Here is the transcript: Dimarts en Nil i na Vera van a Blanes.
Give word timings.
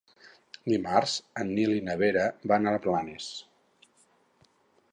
Dimarts 0.69 1.17
en 1.43 1.51
Nil 1.59 1.73
i 1.75 1.83
na 1.89 1.97
Vera 1.99 2.23
van 2.53 2.65
a 2.71 2.73
Blanes. 2.87 3.29